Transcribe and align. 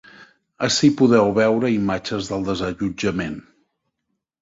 Ací 0.67 0.89
podeu 1.01 1.29
veure 1.41 1.71
imatges 1.75 2.33
del 2.33 2.51
desallotjament. 2.51 3.41